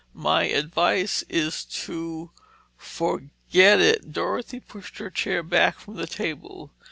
My 0.15 0.45
advice 0.45 1.23
is 1.29 1.63
to 1.85 2.31
forget 2.75 3.79
it...." 3.79 4.11
Dorothy 4.11 4.59
pushed 4.59 4.97
her 4.97 5.11
chair 5.11 5.43
back 5.43 5.77
from 5.77 5.95
the 5.95 6.07
table. 6.07 6.71